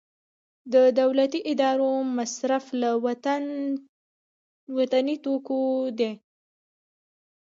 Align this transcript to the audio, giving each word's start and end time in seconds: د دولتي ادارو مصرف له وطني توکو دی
د 0.73 0.75
دولتي 1.01 1.39
ادارو 1.51 1.91
مصرف 2.17 2.65
له 2.81 2.89
وطني 4.77 5.15
توکو 5.25 5.61
دی 5.99 6.11